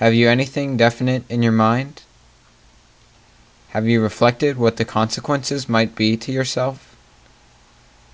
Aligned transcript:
Have 0.00 0.12
you 0.12 0.28
anything 0.28 0.76
definite 0.76 1.24
in 1.30 1.42
your 1.42 1.50
mind? 1.50 2.02
Have 3.70 3.88
you 3.88 4.02
reflected 4.02 4.58
what 4.58 4.76
the 4.76 4.84
consequences 4.84 5.66
might 5.66 5.96
be 5.96 6.14
to 6.18 6.30
yourself? 6.30 6.94